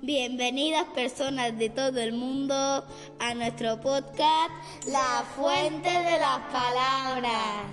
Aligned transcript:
Bienvenidas 0.00 0.86
personas 0.94 1.58
de 1.58 1.70
todo 1.70 1.98
el 1.98 2.12
mundo 2.12 2.54
a 2.54 3.34
nuestro 3.34 3.80
podcast 3.80 4.52
La 4.86 5.24
Fuente 5.34 5.88
de 5.88 6.18
las 6.20 6.38
Palabras. 6.52 7.64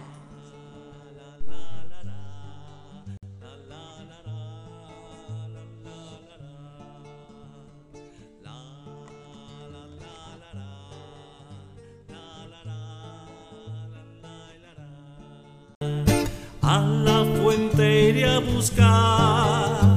A 16.64 16.80
la 16.80 17.24
fuente 17.40 18.10
iré 18.10 18.28
a 18.28 18.40
buscar 18.40 19.95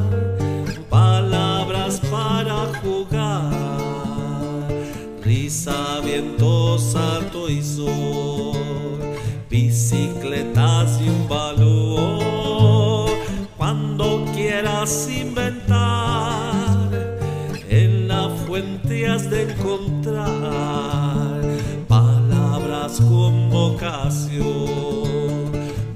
risa, 5.49 6.01
viento, 6.05 6.79
salto 6.79 7.49
y 7.49 7.63
sol, 7.63 9.01
bicicletas 9.49 11.01
y 11.01 11.09
un 11.09 11.27
balón. 11.27 13.09
Cuando 13.57 14.27
quieras 14.35 15.09
inventar, 15.11 16.91
en 17.71 18.09
la 18.09 18.29
fuente 18.29 19.09
has 19.09 19.31
de 19.31 19.51
encontrar 19.51 21.41
palabras 21.89 23.01
con 23.01 23.49
vocación 23.49 24.45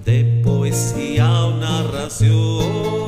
de 0.06 0.40
poesía 0.42 1.44
o 1.44 1.50
narración. 1.58 3.01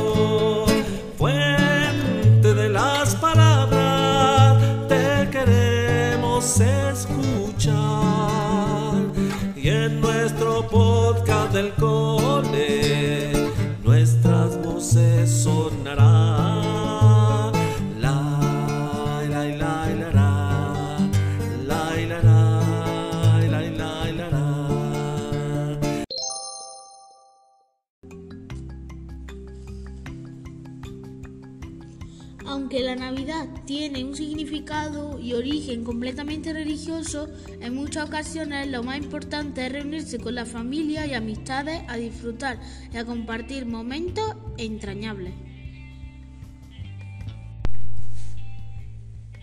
Tiene 33.90 34.02
un 34.02 34.16
significado 34.16 35.18
y 35.20 35.34
origen 35.34 35.84
completamente 35.84 36.54
religioso, 36.54 37.28
en 37.60 37.74
muchas 37.74 38.08
ocasiones 38.08 38.66
lo 38.68 38.82
más 38.82 38.96
importante 38.96 39.66
es 39.66 39.72
reunirse 39.72 40.18
con 40.18 40.34
la 40.34 40.46
familia 40.46 41.04
y 41.04 41.12
amistades 41.12 41.82
a 41.88 41.96
disfrutar 41.96 42.58
y 42.90 42.96
a 42.96 43.04
compartir 43.04 43.66
momentos 43.66 44.36
entrañables. 44.56 45.34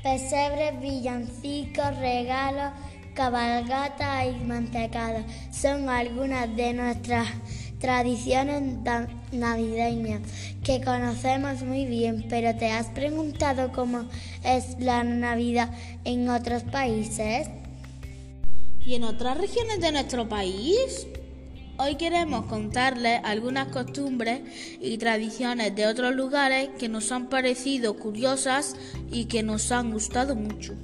Pesebres, 0.01 0.81
villancicos, 0.81 1.95
regalos, 1.99 2.73
cabalgata 3.13 4.25
y 4.25 4.43
mantecado 4.43 5.23
son 5.51 5.87
algunas 5.87 6.55
de 6.55 6.73
nuestras 6.73 7.27
tradiciones 7.81 8.61
navideñas 9.31 10.21
que 10.63 10.81
conocemos 10.81 11.63
muy 11.63 11.85
bien, 11.85 12.25
pero 12.29 12.55
¿te 12.55 12.71
has 12.71 12.87
preguntado 12.87 13.71
cómo 13.71 14.05
es 14.43 14.79
la 14.79 15.03
Navidad 15.03 15.71
en 16.05 16.29
otros 16.29 16.63
países? 16.63 17.49
¿Y 18.85 18.95
en 18.95 19.03
otras 19.03 19.37
regiones 19.37 19.81
de 19.81 19.91
nuestro 19.91 20.29
país? 20.29 21.07
Hoy 21.77 21.95
queremos 21.95 22.45
contarles 22.45 23.21
algunas 23.23 23.69
costumbres 23.69 24.41
y 24.79 24.97
tradiciones 24.99 25.75
de 25.75 25.87
otros 25.87 26.15
lugares 26.15 26.69
que 26.77 26.89
nos 26.89 27.11
han 27.11 27.27
parecido 27.27 27.97
curiosas 27.97 28.75
y 29.11 29.25
que 29.25 29.41
nos 29.41 29.71
han 29.71 29.91
gustado 29.91 30.35
mucho. 30.35 30.75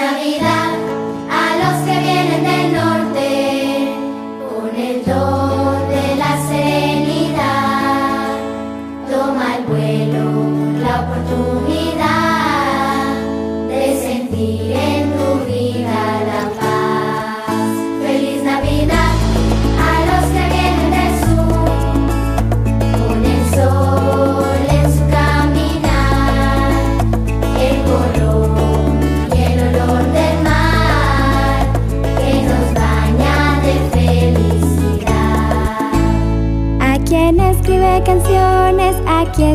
Navidad. 0.00 0.69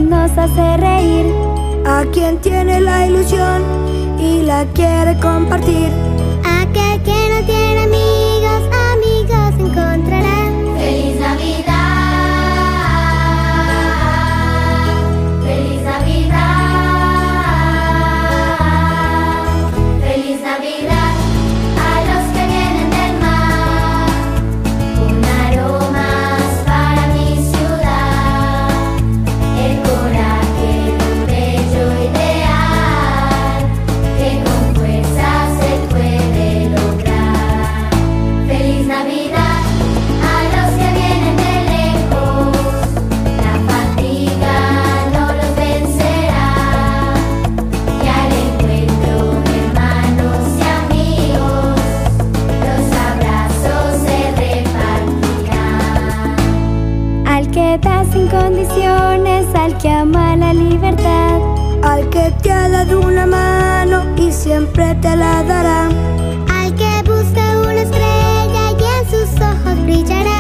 Nos 0.02 0.38
hace 0.38 0.78
reír. 0.78 1.26
a 1.86 2.04
quien 2.12 2.40
tiene 2.40 2.82
la 2.82 3.06
ilusión 3.06 3.62
y 4.20 4.42
la 4.42 4.66
quiere 4.74 5.18
compartir. 5.20 6.15
Sin 58.12 58.28
condiciones, 58.28 59.46
al 59.56 59.78
que 59.78 59.90
ama 59.90 60.36
la 60.36 60.54
libertad. 60.54 61.40
Al 61.84 62.10
que 62.10 62.32
te 62.42 62.52
ha 62.52 62.68
dado 62.70 63.02
una 63.02 63.26
mano 63.26 64.04
y 64.18 64.32
siempre 64.32 64.96
te 64.96 65.16
la 65.16 65.44
dará. 65.44 65.88
Al 66.50 66.74
que 66.76 67.04
busca 67.04 67.62
una 67.62 67.82
estrella 67.82 68.72
y 68.80 68.84
en 68.84 69.06
sus 69.10 69.42
ojos 69.42 69.84
brillará. 69.84 70.35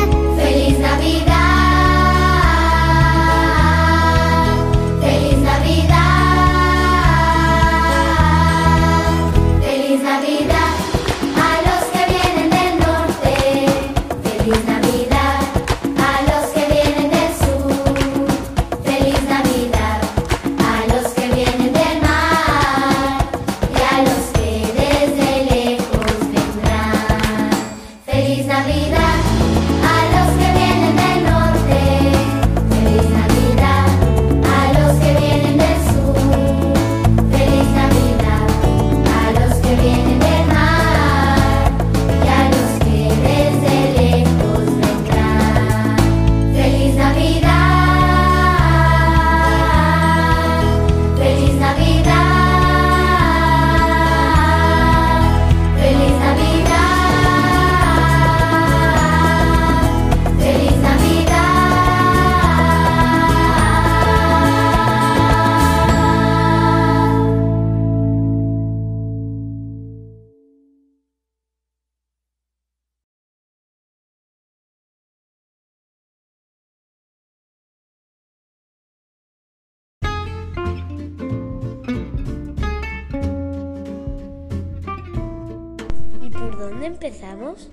Empezamos? 86.95 87.69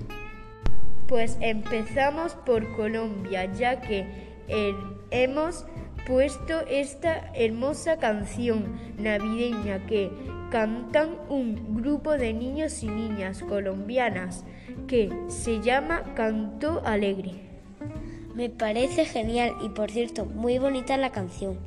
Pues 1.07 1.39
empezamos 1.41 2.35
por 2.35 2.75
Colombia, 2.75 3.53
ya 3.53 3.81
que 3.81 4.07
eh, 4.49 4.75
hemos 5.11 5.65
puesto 6.07 6.61
esta 6.69 7.31
hermosa 7.35 7.99
canción 7.99 8.81
navideña 8.99 9.87
que 9.87 10.11
cantan 10.51 11.17
un 11.29 11.77
grupo 11.77 12.13
de 12.13 12.33
niños 12.33 12.83
y 12.83 12.89
niñas 12.89 13.43
colombianas 13.43 14.45
que 14.89 15.11
se 15.29 15.61
llama 15.61 16.03
Canto 16.15 16.83
Alegre. 16.85 17.35
Me 18.35 18.51
parece 18.51 19.05
genial 19.05 19.55
y 19.63 19.69
por 19.69 19.91
cierto, 19.91 20.25
muy 20.25 20.59
bonita 20.59 20.97
la 20.97 21.13
canción. 21.13 21.59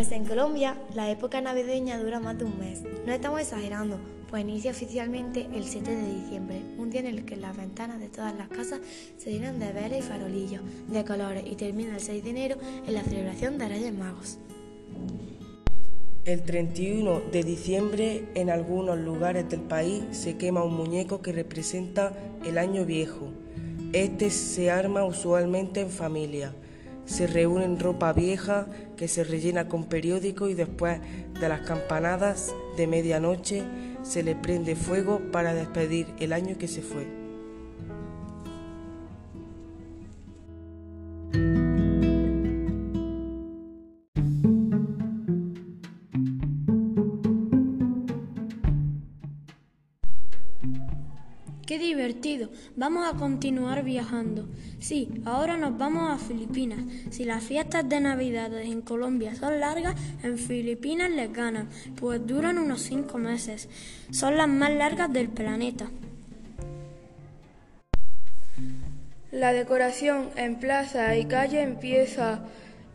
Pues 0.00 0.12
en 0.12 0.24
Colombia 0.24 0.78
la 0.94 1.10
época 1.10 1.42
navideña 1.42 1.98
dura 1.98 2.20
más 2.20 2.38
de 2.38 2.46
un 2.46 2.58
mes. 2.58 2.80
No 3.04 3.12
estamos 3.12 3.38
exagerando, 3.38 4.00
pues 4.30 4.42
inicia 4.42 4.70
oficialmente 4.70 5.46
el 5.54 5.64
7 5.64 5.94
de 5.94 6.14
diciembre, 6.14 6.62
un 6.78 6.88
día 6.88 7.00
en 7.00 7.06
el 7.06 7.26
que 7.26 7.36
las 7.36 7.54
ventanas 7.54 8.00
de 8.00 8.08
todas 8.08 8.34
las 8.34 8.48
casas 8.48 8.80
se 9.18 9.30
llenan 9.30 9.58
de 9.58 9.70
velas 9.74 9.98
y 9.98 10.00
farolillos 10.00 10.62
de 10.88 11.04
colores 11.04 11.44
y 11.46 11.54
termina 11.54 11.96
el 11.96 12.00
6 12.00 12.24
de 12.24 12.30
enero 12.30 12.56
en 12.86 12.94
la 12.94 13.02
celebración 13.02 13.58
de 13.58 13.68
Reyes 13.68 13.92
Magos. 13.92 14.38
El 16.24 16.44
31 16.44 17.20
de 17.30 17.44
diciembre 17.44 18.24
en 18.34 18.48
algunos 18.48 18.98
lugares 18.98 19.50
del 19.50 19.60
país 19.60 20.02
se 20.12 20.38
quema 20.38 20.64
un 20.64 20.78
muñeco 20.78 21.20
que 21.20 21.32
representa 21.32 22.14
el 22.46 22.56
año 22.56 22.86
viejo. 22.86 23.28
Este 23.92 24.30
se 24.30 24.70
arma 24.70 25.04
usualmente 25.04 25.82
en 25.82 25.90
familia. 25.90 26.54
Se 27.10 27.26
reúne 27.26 27.64
en 27.64 27.80
ropa 27.80 28.12
vieja 28.12 28.68
que 28.96 29.08
se 29.08 29.24
rellena 29.24 29.66
con 29.66 29.86
periódico 29.86 30.48
y 30.48 30.54
después 30.54 31.00
de 31.40 31.48
las 31.48 31.62
campanadas 31.62 32.54
de 32.76 32.86
medianoche 32.86 33.64
se 34.04 34.22
le 34.22 34.36
prende 34.36 34.76
fuego 34.76 35.20
para 35.32 35.52
despedir 35.52 36.06
el 36.20 36.32
año 36.32 36.56
que 36.56 36.68
se 36.68 36.82
fue. 36.82 37.19
Vamos 52.76 53.06
a 53.06 53.16
continuar 53.16 53.82
viajando. 53.82 54.48
Sí, 54.78 55.08
ahora 55.24 55.56
nos 55.56 55.76
vamos 55.76 56.10
a 56.10 56.18
Filipinas. 56.18 56.80
Si 57.10 57.24
las 57.24 57.42
fiestas 57.42 57.88
de 57.88 58.00
Navidad 58.00 58.52
en 58.60 58.80
Colombia 58.80 59.34
son 59.34 59.58
largas, 59.60 59.96
en 60.22 60.38
Filipinas 60.38 61.10
les 61.10 61.32
ganan, 61.32 61.68
pues 61.96 62.24
duran 62.26 62.58
unos 62.58 62.82
cinco 62.82 63.18
meses. 63.18 63.68
Son 64.10 64.36
las 64.36 64.48
más 64.48 64.72
largas 64.72 65.12
del 65.12 65.28
planeta. 65.28 65.90
La 69.32 69.52
decoración 69.52 70.30
en 70.36 70.56
plaza 70.56 71.16
y 71.16 71.26
calle 71.26 71.62
empieza 71.62 72.40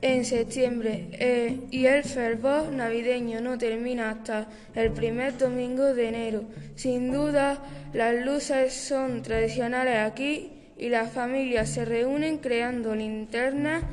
en 0.05 0.23
septiembre 0.23 1.07
eh, 1.13 1.61
y 1.71 1.87
el 1.87 2.03
fervor 2.03 2.71
navideño 2.71 3.41
no 3.41 3.57
termina 3.57 4.11
hasta 4.11 4.47
el 4.75 4.91
primer 4.91 5.35
domingo 5.35 5.95
de 5.95 6.09
enero. 6.09 6.43
Sin 6.75 7.11
duda, 7.11 7.57
las 7.91 8.13
luces 8.23 8.71
son 8.71 9.23
tradicionales 9.23 9.97
aquí 9.97 10.51
y 10.77 10.89
las 10.89 11.11
familias 11.11 11.69
se 11.69 11.85
reúnen 11.85 12.37
creando 12.37 12.93
linternas 12.93 13.83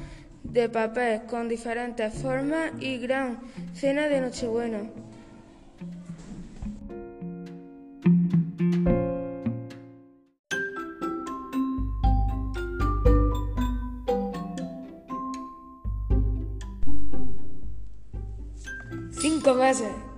de 0.43 0.69
papel 0.69 1.23
con 1.23 1.49
diferentes 1.49 2.13
formas 2.13 2.73
y 2.79 2.99
gran 2.99 3.41
cena 3.73 4.07
de 4.07 4.21
Nochebuena. 4.21 4.81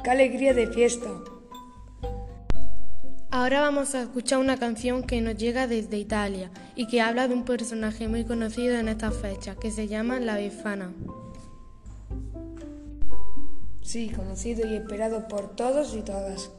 Qué 0.04 0.10
alegría 0.10 0.54
de 0.54 0.68
fiesta. 0.68 1.08
Ahora 3.32 3.62
vamos 3.62 3.96
a 3.96 4.02
escuchar 4.02 4.38
una 4.38 4.56
canción 4.58 5.02
que 5.02 5.20
nos 5.20 5.36
llega 5.36 5.66
desde 5.66 5.98
Italia 5.98 6.52
y 6.76 6.86
que 6.86 7.00
habla 7.00 7.26
de 7.26 7.34
un 7.34 7.44
personaje 7.44 8.06
muy 8.06 8.24
conocido 8.24 8.76
en 8.76 8.86
esta 8.86 9.10
fecha, 9.10 9.56
que 9.56 9.72
se 9.72 9.88
llama 9.88 10.20
La 10.20 10.36
Befana. 10.36 10.92
Sí, 13.82 14.10
conocido 14.10 14.68
y 14.68 14.76
esperado 14.76 15.26
por 15.26 15.56
todos 15.56 15.96
y 15.96 16.02
todas. 16.02 16.52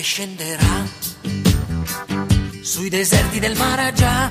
Neve 0.00 0.02
scenderà? 0.02 0.88
Sui 2.62 2.88
deserti 2.88 3.38
del 3.38 3.56
mare 3.56 3.92
già, 3.92 4.30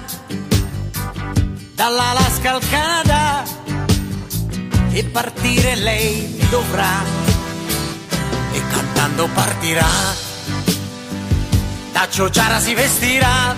dall'Alaska 1.75 2.53
al 2.53 2.61
Canada. 2.69 3.43
E 4.91 5.03
partire 5.05 5.75
lei 5.75 6.39
dovrà 6.49 7.03
e 8.51 8.61
cantando 8.71 9.29
partirà. 9.33 9.87
Da 11.91 12.09
Ciociara 12.09 12.59
si 12.59 12.73
vestirà 12.73 13.55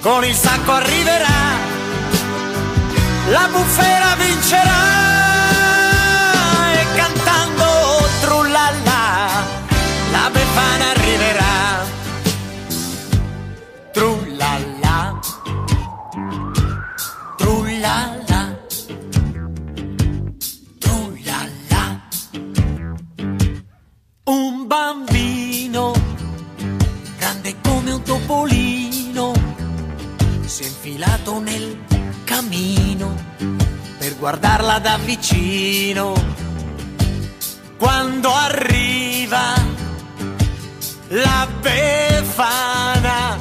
con 0.00 0.24
il 0.24 0.34
sacco 0.34 0.72
arriverà. 0.72 1.66
La 3.30 3.48
bufera 3.50 4.14
vincerà 4.16 5.27
infilato 31.28 31.40
nel 31.40 31.78
camino 32.24 33.14
per 33.98 34.16
guardarla 34.16 34.78
da 34.78 34.96
vicino. 34.98 36.14
Quando 37.76 38.32
arriva 38.32 39.54
la 41.08 41.46
befana 41.60 43.38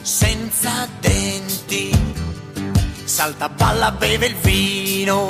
senza 0.00 0.88
denti 1.00 1.90
salta 3.04 3.48
balla 3.48 3.90
beve 3.92 4.26
il 4.26 4.36
vino. 4.36 5.26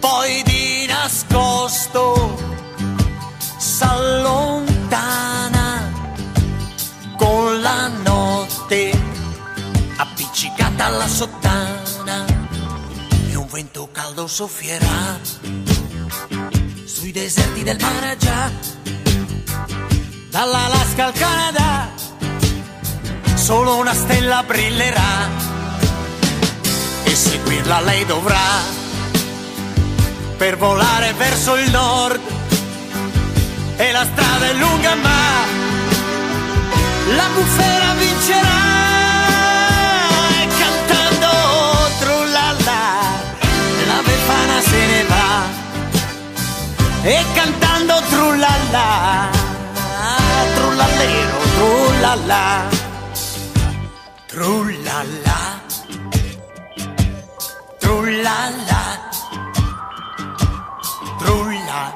Poi 0.00 0.42
di 0.44 0.86
nascosto 0.86 2.36
s'allontana 3.56 5.23
dalla 10.84 11.08
sottana 11.08 12.26
e 13.30 13.36
un 13.36 13.46
vento 13.50 13.88
caldo 13.90 14.26
soffierà. 14.26 15.18
Sui 16.84 17.10
deserti 17.10 17.62
del 17.62 17.78
mare 17.80 18.16
già, 18.18 18.50
dall'Alaska 20.28 21.06
al 21.06 21.12
Canada, 21.14 21.90
solo 23.32 23.76
una 23.76 23.94
stella 23.94 24.42
brillerà. 24.42 25.30
E 27.04 27.14
seguirla 27.14 27.80
lei 27.80 28.04
dovrà 28.04 28.48
per 30.36 30.58
volare 30.58 31.14
verso 31.14 31.56
il 31.56 31.70
nord. 31.70 32.20
E 33.76 33.90
la 33.90 34.04
strada 34.04 34.46
è 34.48 34.52
lunga 34.52 34.94
ma 34.96 35.22
la 37.16 37.28
bufera 37.34 37.94
vincerà 37.94 38.93
trullalla 54.28 55.40
trullalla 61.16 61.94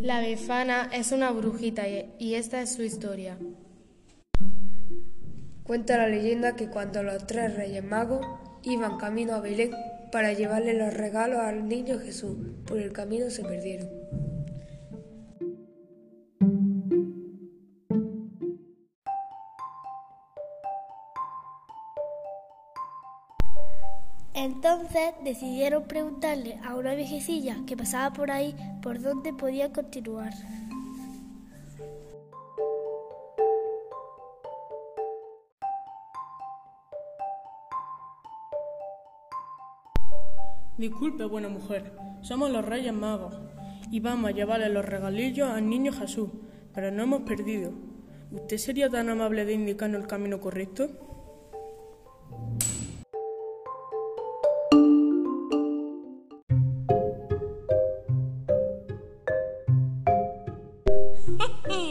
La 0.00 0.20
befana 0.20 0.88
es 0.92 1.12
una 1.12 1.30
brujita 1.30 1.88
y 1.88 2.10
y 2.18 2.34
esta 2.36 2.62
es 2.62 2.74
su 2.74 2.82
historia. 2.82 3.36
Cuenta 5.62 5.98
la 5.98 6.06
leyenda 6.06 6.56
que 6.56 6.68
cuando 6.68 7.02
los 7.02 7.26
tres 7.26 7.54
reyes 7.54 7.84
magos 7.84 8.26
iban 8.62 8.96
camino 8.96 9.34
a 9.34 9.40
Belén 9.40 9.72
para 10.12 10.34
llevarle 10.34 10.74
los 10.74 10.92
regalos 10.92 11.40
al 11.40 11.66
niño 11.66 11.98
Jesús, 11.98 12.36
por 12.66 12.78
el 12.78 12.92
camino 12.92 13.30
se 13.30 13.42
perdieron. 13.42 13.88
Entonces 24.34 25.14
decidieron 25.24 25.84
preguntarle 25.84 26.58
a 26.62 26.74
una 26.74 26.94
viejecilla 26.94 27.56
que 27.66 27.76
pasaba 27.76 28.12
por 28.12 28.30
ahí 28.30 28.54
por 28.82 29.00
dónde 29.00 29.32
podía 29.32 29.72
continuar. 29.72 30.32
Disculpe, 40.82 41.22
buena 41.26 41.48
mujer, 41.48 41.92
somos 42.22 42.50
los 42.50 42.64
Reyes 42.64 42.92
Magos 42.92 43.36
y 43.92 44.00
vamos 44.00 44.28
a 44.28 44.34
llevarle 44.34 44.68
los 44.68 44.84
regalillos 44.84 45.48
al 45.48 45.70
niño 45.70 45.92
Jesús, 45.92 46.28
pero 46.74 46.90
no 46.90 47.04
hemos 47.04 47.22
perdido. 47.22 47.70
¿Usted 48.32 48.56
sería 48.56 48.90
tan 48.90 49.08
amable 49.08 49.44
de 49.44 49.52
indicarnos 49.52 50.02
el 50.02 50.08
camino 50.08 50.40
correcto? 50.40 50.88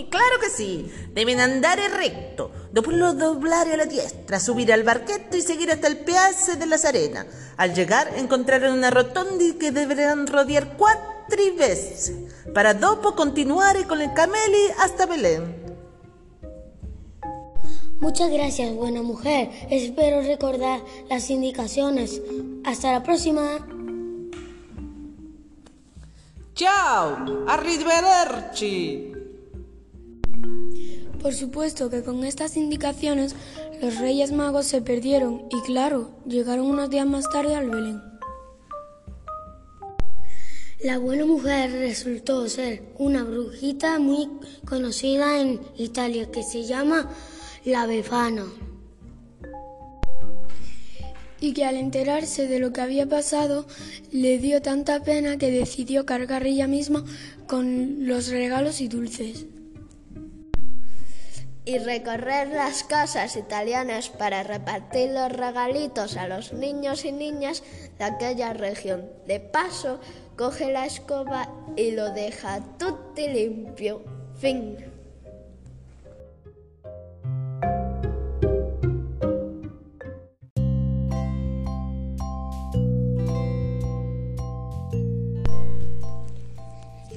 Claro 0.09 0.39
que 0.41 0.49
sí, 0.49 0.91
deben 1.13 1.39
andar 1.39 1.79
recto, 1.97 2.51
después 2.71 2.97
lo 2.97 3.13
doblar 3.13 3.67
a 3.67 3.77
la 3.77 3.85
diestra, 3.85 4.39
subir 4.39 4.71
al 4.71 4.83
barquete 4.83 5.37
y 5.37 5.41
seguir 5.41 5.71
hasta 5.71 5.87
el 5.87 5.97
Piazza 5.97 6.55
de 6.55 6.65
las 6.65 6.85
Arenas. 6.85 7.25
Al 7.57 7.73
llegar 7.73 8.11
encontrarán 8.17 8.73
una 8.73 8.89
rotonda 8.89 9.43
que 9.59 9.71
deberán 9.71 10.27
rodear 10.27 10.77
cuatro 10.77 11.11
veces, 11.57 12.11
para 12.53 12.73
dopo 12.73 13.15
continuar 13.15 13.87
con 13.87 14.01
el 14.01 14.13
cameli 14.13 14.67
hasta 14.79 15.05
Belén. 15.05 15.61
Muchas 18.01 18.31
gracias, 18.31 18.73
buena 18.73 19.03
mujer. 19.03 19.49
Espero 19.69 20.21
recordar 20.21 20.81
las 21.07 21.29
indicaciones. 21.29 22.19
Hasta 22.65 22.91
la 22.91 23.03
próxima. 23.03 23.65
Ciao, 26.55 27.45
arrivederci. 27.47 29.10
Por 31.21 31.35
supuesto 31.35 31.91
que 31.91 32.01
con 32.01 32.23
estas 32.23 32.57
indicaciones 32.57 33.35
los 33.79 33.99
Reyes 33.99 34.31
Magos 34.31 34.65
se 34.65 34.81
perdieron 34.81 35.43
y 35.51 35.61
claro, 35.61 36.09
llegaron 36.25 36.65
unos 36.65 36.89
días 36.89 37.05
más 37.05 37.29
tarde 37.29 37.55
al 37.55 37.69
Belén. 37.69 38.01
La 40.83 40.97
buena 40.97 41.25
mujer 41.25 41.71
resultó 41.73 42.49
ser 42.49 42.81
una 42.97 43.23
brujita 43.23 43.99
muy 43.99 44.29
conocida 44.65 45.39
en 45.39 45.61
Italia 45.77 46.31
que 46.31 46.41
se 46.41 46.63
llama 46.63 47.07
la 47.65 47.85
Befana. 47.85 48.45
Y 51.39 51.53
que 51.53 51.65
al 51.65 51.75
enterarse 51.75 52.47
de 52.47 52.57
lo 52.57 52.73
que 52.73 52.81
había 52.81 53.07
pasado 53.07 53.67
le 54.11 54.39
dio 54.39 54.63
tanta 54.63 55.03
pena 55.03 55.37
que 55.37 55.51
decidió 55.51 56.07
cargar 56.07 56.47
ella 56.47 56.65
misma 56.65 57.05
con 57.45 58.07
los 58.07 58.29
regalos 58.29 58.81
y 58.81 58.87
dulces. 58.87 59.45
Y 61.63 61.77
recorrer 61.77 62.49
las 62.49 62.83
casas 62.83 63.35
italianas 63.35 64.09
para 64.09 64.43
repartir 64.43 65.11
los 65.11 65.31
regalitos 65.31 66.17
a 66.17 66.27
los 66.27 66.53
niños 66.53 67.05
y 67.05 67.11
niñas 67.11 67.63
de 67.99 68.05
aquella 68.05 68.53
región. 68.53 69.09
De 69.27 69.39
paso, 69.39 69.99
coge 70.37 70.71
la 70.71 70.85
escoba 70.85 71.49
y 71.75 71.91
lo 71.91 72.11
deja 72.11 72.61
tutti 72.77 73.27
limpio. 73.27 74.03
Fin. 74.39 74.90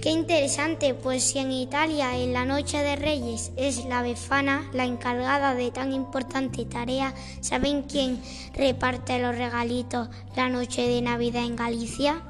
Qué 0.05 0.11
interesante, 0.11 0.93
pues 0.93 1.25
si 1.25 1.39
en 1.39 1.51
Italia 1.51 2.19
en 2.19 2.35
la 2.35 2.45
Noche 2.45 2.77
de 2.77 2.95
Reyes 2.95 3.53
es 3.57 3.87
la 3.87 4.03
Befana 4.03 4.69
la 4.75 4.85
encargada 4.85 5.55
de 5.55 5.71
tan 5.71 5.95
importante 5.95 6.67
tarea, 6.67 7.15
¿saben 7.41 7.85
quién 7.85 8.21
reparte 8.53 9.19
los 9.19 9.35
regalitos 9.35 10.11
la 10.37 10.51
noche 10.51 10.87
de 10.87 11.01
Navidad 11.01 11.47
en 11.47 11.57
Galicia? 11.57 12.23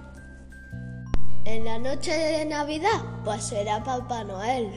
En 1.46 1.64
la 1.64 1.80
noche 1.80 2.12
de 2.12 2.44
Navidad, 2.44 3.02
pues 3.24 3.42
será 3.42 3.82
Papá 3.82 4.22
Noel. 4.22 4.70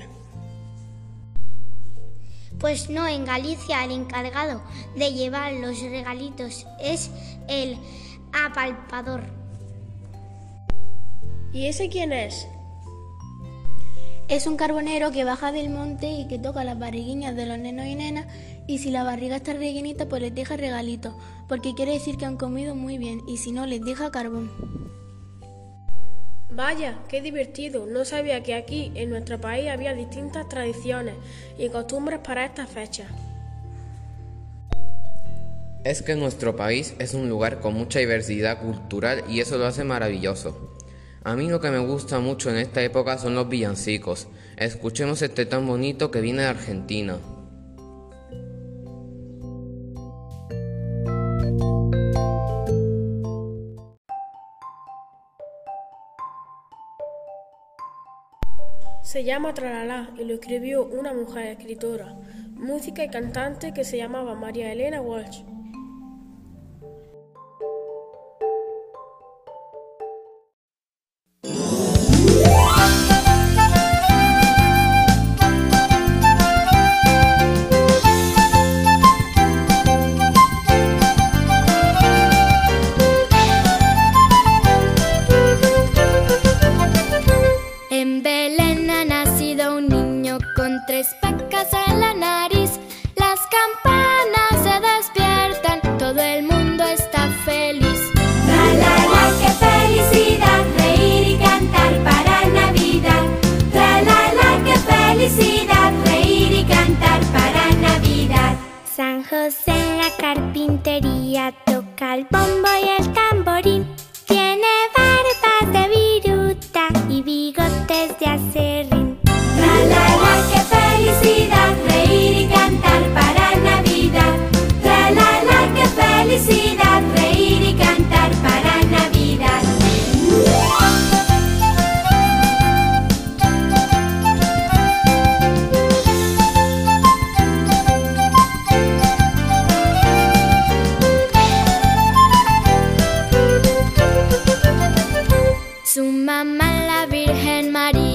Pues 2.60 2.90
no, 2.90 3.08
en 3.08 3.26
Galicia 3.26 3.86
el 3.86 3.92
encargado 3.92 4.64
de 4.96 5.14
llevar 5.14 5.54
los 5.54 5.80
regalitos 5.82 6.66
es 6.80 7.12
el 7.48 7.78
apalpador. 8.34 9.22
¿Y 11.54 11.68
ese 11.68 11.90
quién 11.90 12.12
es? 12.12 12.48
Es 14.30 14.46
un 14.46 14.58
carbonero 14.58 15.12
que 15.12 15.24
baja 15.24 15.54
del 15.54 15.70
monte 15.70 16.12
y 16.12 16.28
que 16.28 16.38
toca 16.38 16.66
las 16.66 16.78
barriguiñas 16.78 17.34
de 17.38 17.46
los 17.46 17.58
nenos 17.58 17.86
y 17.86 17.96
nenas 17.96 18.26
y 18.68 18.80
si 18.80 18.92
la 18.92 19.06
barriga 19.06 19.38
está 19.38 19.54
rellenita 19.54 20.10
pues 20.10 20.22
les 20.22 20.36
deja 20.36 20.58
regalitos, 20.58 21.14
porque 21.48 21.74
quiere 21.74 21.94
decir 21.94 22.18
que 22.18 22.26
han 22.26 22.36
comido 22.36 22.76
muy 22.76 22.98
bien 22.98 23.22
y 23.26 23.38
si 23.38 23.54
no 23.54 23.66
les 23.66 23.82
deja 23.82 24.12
carbón. 24.12 24.52
Vaya, 26.50 27.00
qué 27.08 27.22
divertido. 27.22 27.86
No 27.86 28.04
sabía 28.04 28.44
que 28.44 28.56
aquí, 28.56 28.92
en 28.96 29.12
nuestro 29.12 29.40
país, 29.40 29.70
había 29.70 29.94
distintas 29.94 30.50
tradiciones 30.50 31.16
y 31.58 31.70
costumbres 31.70 32.20
para 32.20 32.44
estas 32.44 32.70
fechas. 32.70 33.08
Es 35.86 36.02
que 36.02 36.16
nuestro 36.16 36.58
país 36.58 36.96
es 37.00 37.14
un 37.14 37.30
lugar 37.30 37.62
con 37.62 37.76
mucha 37.76 38.00
diversidad 38.00 38.62
cultural 38.62 39.24
y 39.30 39.40
eso 39.40 39.58
lo 39.58 39.68
hace 39.68 39.86
maravilloso. 39.86 40.77
A 41.28 41.36
mí 41.36 41.50
lo 41.50 41.60
que 41.60 41.70
me 41.70 41.80
gusta 41.80 42.22
mucho 42.22 42.50
en 42.50 42.56
esta 42.56 42.82
época 42.82 43.18
son 43.18 43.36
los 43.36 43.50
villancicos. 43.50 44.30
Escuchemos 44.56 45.22
este 45.22 45.46
tan 45.46 45.68
bonito 45.68 46.10
que 46.10 46.22
viene 46.22 46.44
de 46.44 46.48
Argentina. 46.48 47.18
Se 59.04 59.26
llama 59.26 59.54
Tralalá 59.54 60.12
y 60.18 60.24
lo 60.24 60.36
escribió 60.36 60.86
una 60.86 61.14
mujer 61.14 61.48
escritora, 61.48 62.16
música 62.54 63.04
y 63.04 63.10
cantante 63.10 63.74
que 63.74 63.84
se 63.84 63.98
llamaba 63.98 64.34
María 64.34 64.72
Elena 64.72 65.02
Walsh. 65.02 65.42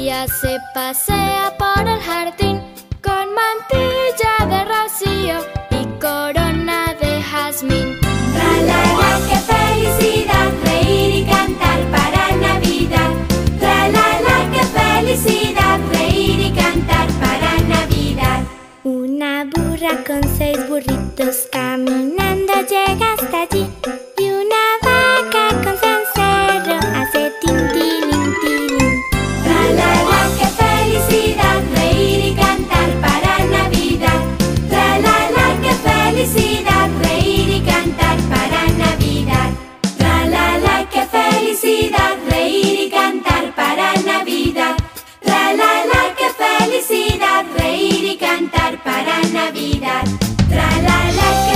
Ella 0.02 0.26
se 0.28 0.58
pasea 0.74 1.56
por 1.58 1.88
el 1.88 2.00
jardín 2.00 2.60
con 3.02 3.26
mantilla 3.34 4.34
de 4.50 4.64
rocío 4.64 5.36
y 5.70 5.84
corona 6.00 6.94
de 7.00 7.22
jazmín. 7.22 7.98
La 8.36 8.52
la 8.68 8.80
la, 9.00 9.20
qué 9.28 9.36
felicidad, 9.52 10.52
reír 10.64 11.16
y 11.16 11.24
cantar 11.24 11.80
para 11.90 12.36
Navidad. 12.36 13.10
La 13.60 13.88
la 13.88 14.20
la, 14.26 14.50
qué 14.52 14.64
felicidad, 14.80 15.80
reír 15.92 16.40
y 16.40 16.52
cantar 16.52 17.08
para 17.20 17.58
Navidad. 17.68 18.42
Una 18.84 19.44
burra 19.44 20.04
con 20.06 20.22
seis 20.36 20.58
burritos 20.68 21.48
caminando 21.50 22.52
llega 22.68 23.14
hasta 23.14 23.42
allí 23.42 23.71
felicidad, 46.64 47.44
reír 47.58 48.04
y 48.04 48.16
cantar 48.16 48.82
para 48.82 49.20
Navidad. 49.32 50.04
La, 50.50 51.51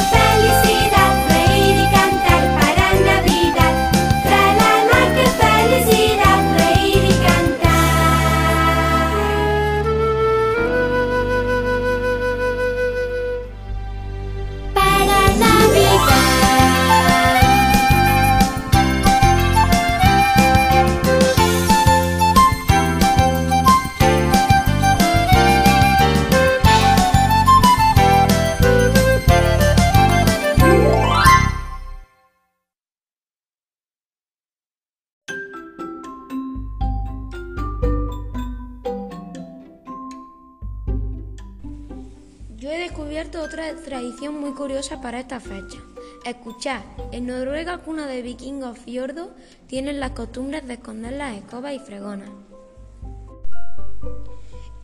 descubierto 43.07 43.41
otra 43.41 43.73
tradición 43.77 44.41
muy 44.41 44.51
curiosa 44.51 45.01
para 45.01 45.21
esta 45.21 45.39
fecha. 45.39 45.79
Escuchad, 46.25 46.81
en 47.13 47.29
Noruega, 47.29 47.79
cuna 47.79 48.09
de 48.09 48.21
vikingos 48.21 48.81
fiordos, 48.81 49.29
tienen 49.69 50.01
las 50.01 50.11
costumbres 50.11 50.67
de 50.67 50.75
esconder 50.75 51.13
las 51.13 51.37
escobas 51.37 51.73
y 51.75 51.79
fregonas. 51.79 52.31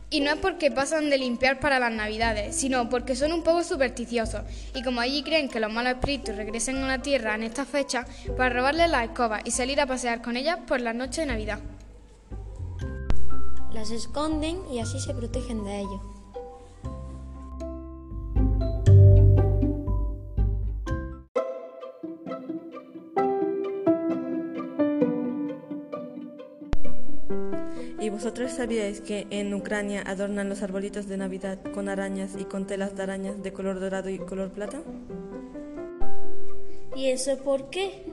Y 0.09 0.21
no 0.21 0.31
es 0.31 0.37
porque 0.37 0.71
pasan 0.71 1.09
de 1.09 1.17
limpiar 1.17 1.59
para 1.59 1.79
las 1.79 1.91
navidades, 1.91 2.55
sino 2.55 2.87
porque 2.87 3.17
son 3.17 3.33
un 3.33 3.43
poco 3.43 3.61
supersticiosos. 3.61 4.43
Y 4.73 4.83
como 4.83 5.01
allí 5.01 5.21
creen 5.21 5.49
que 5.49 5.59
los 5.59 5.73
malos 5.73 5.95
espíritus 5.95 6.37
regresen 6.37 6.77
a 6.77 6.87
la 6.87 7.01
tierra 7.01 7.35
en 7.35 7.43
esta 7.43 7.65
fecha, 7.65 8.05
para 8.37 8.55
robarles 8.55 8.89
las 8.89 9.03
escobas 9.03 9.41
y 9.43 9.51
salir 9.51 9.81
a 9.81 9.85
pasear 9.85 10.21
con 10.21 10.37
ellas 10.37 10.59
por 10.65 10.79
la 10.79 10.93
noche 10.93 11.21
de 11.21 11.27
Navidad. 11.27 11.59
Las 13.73 13.91
esconden 13.91 14.61
y 14.71 14.79
así 14.79 14.97
se 15.01 15.13
protegen 15.13 15.65
de 15.65 15.79
ellos. 15.81 16.12
¿Y 28.43 28.45
vosotros 28.45 28.67
sabíais 28.67 28.99
que 28.99 29.25
en 29.29 29.53
Ucrania 29.53 30.03
adornan 30.05 30.49
los 30.49 30.63
arbolitos 30.63 31.07
de 31.07 31.15
Navidad 31.15 31.59
con 31.73 31.87
arañas 31.87 32.31
y 32.37 32.43
con 32.43 32.67
telas 32.67 32.93
de 32.93 33.01
arañas 33.01 33.41
de 33.41 33.53
color 33.53 33.79
dorado 33.79 34.09
y 34.09 34.17
color 34.17 34.51
plata? 34.51 34.81
¿Y 36.93 37.05
eso 37.05 37.37
por 37.37 37.69
qué? 37.69 38.03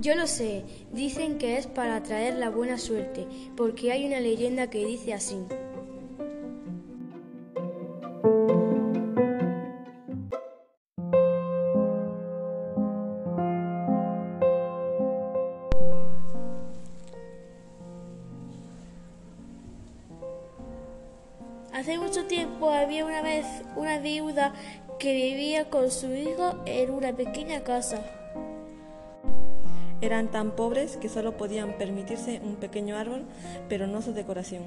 Yo 0.00 0.14
lo 0.14 0.26
sé, 0.26 0.64
dicen 0.90 1.36
que 1.36 1.58
es 1.58 1.66
para 1.66 1.96
atraer 1.96 2.36
la 2.36 2.48
buena 2.48 2.78
suerte, 2.78 3.26
porque 3.58 3.92
hay 3.92 4.06
una 4.06 4.20
leyenda 4.20 4.70
que 4.70 4.86
dice 4.86 5.12
así. 5.12 5.36
Que 24.98 25.14
vivía 25.14 25.70
con 25.70 25.90
su 25.90 26.12
hijo 26.14 26.54
en 26.66 26.90
una 26.90 27.12
pequeña 27.14 27.62
casa. 27.62 28.02
Eran 30.00 30.30
tan 30.30 30.52
pobres 30.52 30.96
que 30.96 31.08
solo 31.08 31.36
podían 31.36 31.76
permitirse 31.76 32.40
un 32.44 32.56
pequeño 32.56 32.96
árbol, 32.96 33.24
pero 33.68 33.86
no 33.86 34.00
su 34.00 34.12
decoración. 34.12 34.62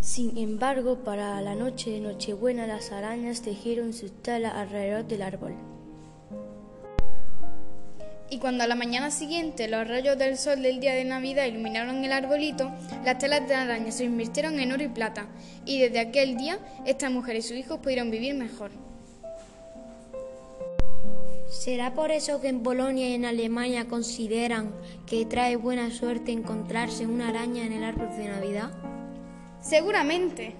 Sin 0.00 0.38
embargo, 0.38 1.04
para 1.04 1.40
la 1.40 1.54
noche 1.54 1.90
de 1.90 2.00
Nochebuena 2.00 2.66
las 2.66 2.90
arañas 2.90 3.42
tejieron 3.42 3.92
sus 3.92 4.12
telas 4.22 4.54
alrededor 4.54 5.04
del 5.04 5.22
árbol. 5.22 5.69
Cuando 8.40 8.64
a 8.64 8.66
la 8.66 8.74
mañana 8.74 9.10
siguiente 9.10 9.68
los 9.68 9.86
rayos 9.86 10.16
del 10.16 10.38
sol 10.38 10.62
del 10.62 10.80
día 10.80 10.94
de 10.94 11.04
Navidad 11.04 11.44
iluminaron 11.44 12.02
el 12.02 12.10
arbolito, 12.10 12.72
las 13.04 13.18
telas 13.18 13.46
de 13.46 13.54
araña 13.54 13.92
se 13.92 14.04
invirtieron 14.04 14.58
en 14.58 14.72
oro 14.72 14.82
y 14.82 14.88
plata. 14.88 15.26
Y 15.66 15.78
desde 15.78 16.00
aquel 16.00 16.38
día, 16.38 16.58
esta 16.86 17.10
mujer 17.10 17.36
y 17.36 17.42
sus 17.42 17.58
hijos 17.58 17.80
pudieron 17.80 18.10
vivir 18.10 18.34
mejor. 18.34 18.70
¿Será 21.50 21.92
por 21.92 22.10
eso 22.12 22.40
que 22.40 22.48
en 22.48 22.62
Polonia 22.62 23.10
y 23.10 23.12
en 23.12 23.26
Alemania 23.26 23.88
consideran 23.88 24.72
que 25.06 25.26
trae 25.26 25.56
buena 25.56 25.90
suerte 25.90 26.32
encontrarse 26.32 27.06
una 27.06 27.28
araña 27.28 27.66
en 27.66 27.72
el 27.72 27.84
árbol 27.84 28.08
de 28.16 28.28
Navidad? 28.28 28.70
Seguramente. 29.60 30.54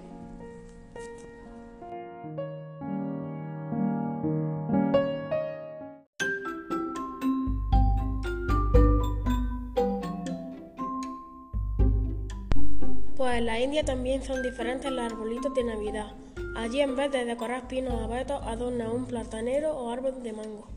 En 13.41 13.47
la 13.47 13.59
India 13.59 13.83
también 13.83 14.23
son 14.23 14.43
diferentes 14.43 14.91
los 14.91 15.03
arbolitos 15.03 15.51
de 15.55 15.63
Navidad. 15.63 16.11
Allí 16.55 16.79
en 16.79 16.95
vez 16.95 17.11
de 17.11 17.25
decorar 17.25 17.67
pinos 17.67 17.95
o 17.95 18.03
abetos 18.03 18.39
adornan 18.45 18.91
un 18.91 19.05
platanero 19.07 19.75
o 19.75 19.89
árbol 19.89 20.21
de 20.21 20.31
mango. 20.31 20.67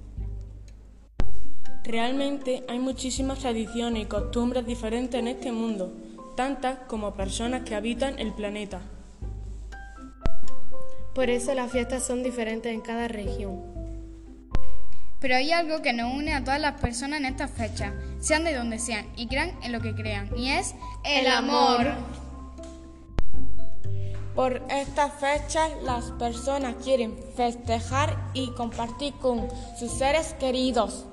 Realmente 1.85 2.64
hay 2.66 2.79
muchísimas 2.79 3.40
tradiciones 3.40 4.05
y 4.05 4.07
costumbres 4.07 4.64
diferentes 4.64 5.20
en 5.20 5.29
este 5.29 5.53
mundo, 5.53 5.92
tantas 6.37 6.79
como 6.88 7.12
personas 7.12 7.64
que 7.64 7.74
habitan 7.74 8.18
el 8.18 8.33
planeta. 8.33 8.81
Por 11.14 11.29
eso 11.29 11.53
las 11.53 11.70
fiestas 11.70 12.03
son 12.03 12.22
diferentes 12.22 12.72
en 12.72 12.81
cada 12.81 13.09
región. 13.09 13.61
Pero 15.20 15.37
hay 15.37 15.53
algo 15.53 15.83
que 15.83 15.92
nos 15.92 16.14
une 16.14 16.33
a 16.33 16.42
todas 16.42 16.61
las 16.61 16.81
personas 16.81 17.20
en 17.20 17.27
estas 17.27 17.50
fechas, 17.50 17.92
sean 18.20 18.44
de 18.44 18.55
donde 18.55 18.79
sean 18.79 19.07
y 19.16 19.27
crean 19.27 19.53
en 19.62 19.72
lo 19.72 19.83
que 19.83 19.94
crean, 19.94 20.31
y 20.35 20.48
es 20.48 20.74
el 21.05 21.27
amor. 21.27 22.24
Por 24.35 24.62
estas 24.68 25.12
fechas 25.14 25.70
las 25.83 26.11
personas 26.12 26.75
quieren 26.83 27.16
festejar 27.37 28.31
y 28.35 28.51
compartir 28.51 29.14
con 29.14 29.49
sus 29.79 29.92
seres 29.92 30.35
queridos. 30.40 31.07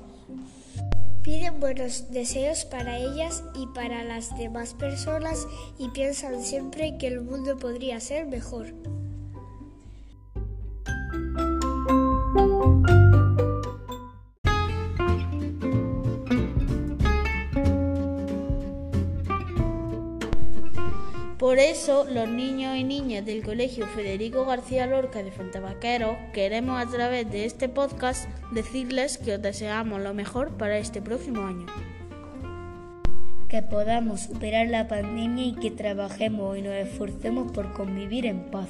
Piden 1.22 1.60
buenos 1.60 2.10
deseos 2.10 2.66
para 2.66 2.98
ellas 2.98 3.44
y 3.54 3.68
para 3.68 4.04
las 4.04 4.36
demás 4.40 4.74
personas 4.74 5.46
y 5.78 5.90
piensan 5.90 6.42
siempre 6.42 6.98
que 6.98 7.08
el 7.08 7.22
mundo 7.22 7.60
podría 7.60 8.00
ser 8.00 8.26
mejor. 8.26 8.74
Por 21.52 21.60
eso, 21.60 22.06
los 22.06 22.30
niños 22.30 22.78
y 22.78 22.86
niñas 22.86 23.26
del 23.26 23.44
Colegio 23.44 23.86
Federico 23.88 24.46
García 24.46 24.88
Lorca 24.88 25.22
de 25.22 25.34
Fuentevaqueros 25.34 26.16
queremos 26.32 26.82
a 26.82 26.90
través 26.90 27.30
de 27.30 27.44
este 27.44 27.68
podcast 27.68 28.30
decirles 28.54 29.18
que 29.18 29.34
os 29.34 29.42
deseamos 29.42 30.00
lo 30.00 30.14
mejor 30.14 30.56
para 30.56 30.78
este 30.78 31.02
próximo 31.02 31.42
año. 31.42 31.66
que 33.50 33.62
podamos 33.62 34.22
superar 34.22 34.70
la 34.70 34.88
pandemia 34.88 35.48
y 35.48 35.56
que 35.56 35.72
trabajemos 35.72 36.58
y 36.58 36.62
nos 36.62 36.74
esforcemos 36.74 37.52
por 37.52 37.74
convivir 37.74 38.28
en 38.28 38.50
paz. 38.50 38.70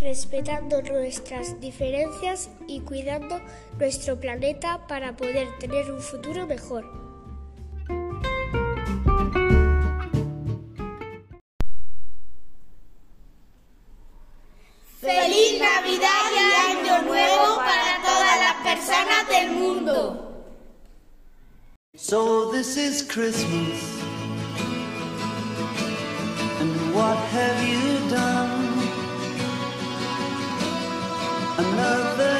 Respetando 0.00 0.80
nuestras 0.80 1.60
diferencias 1.60 2.48
y 2.66 2.80
cuidando 2.80 3.38
nuestro 3.78 4.18
planeta 4.18 4.86
para 4.88 5.14
poder 5.14 5.46
tener 5.60 5.92
un 5.92 6.00
futuro 6.00 6.46
mejor. 6.46 7.01
So 22.12 22.52
this 22.52 22.76
is 22.76 23.00
Christmas. 23.00 23.80
And 26.60 26.94
what 26.94 27.16
have 27.16 27.58
you 27.66 28.10
done? 28.10 28.68
Another 31.56 32.31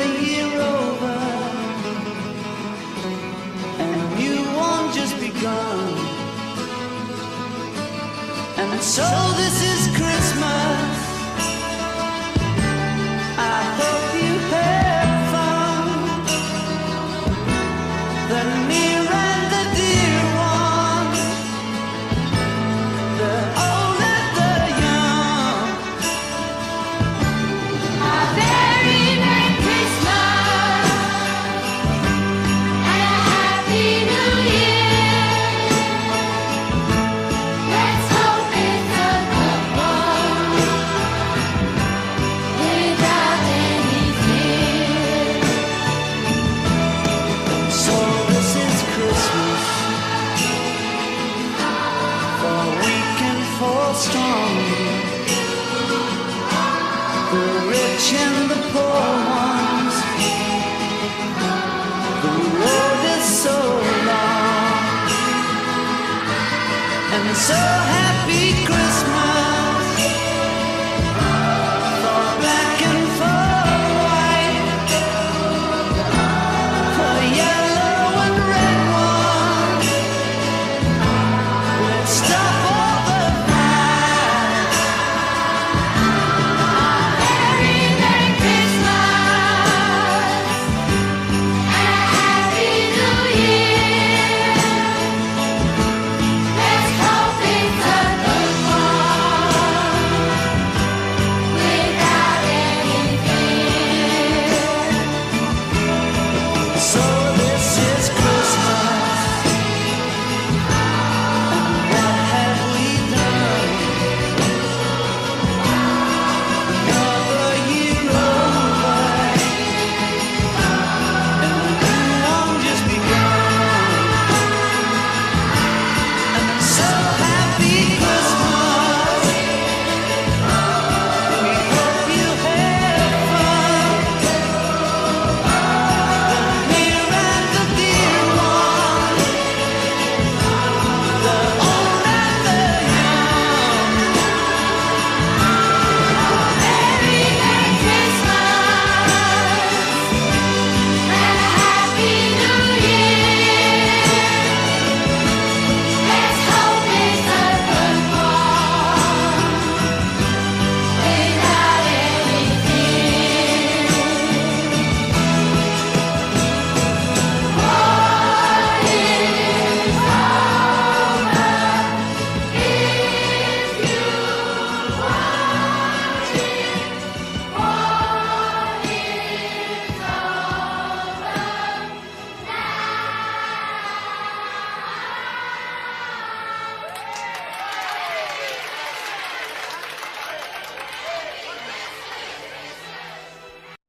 so 67.42 67.55
happy. 67.55 68.01